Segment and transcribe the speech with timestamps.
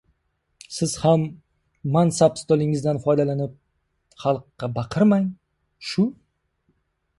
[0.77, 1.25] —Siz ham
[1.97, 3.53] mansab stolingizdan foydalanib,
[4.25, 5.31] xalqqa baqirmang!
[5.93, 6.11] Shu!